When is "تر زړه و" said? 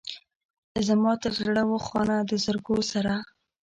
1.23-1.77